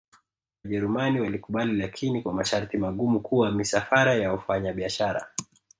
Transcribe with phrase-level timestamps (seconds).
[0.63, 5.27] wajerumani walikubali lakini kwa masharti magumu kuwa misafara ya wafanya biashara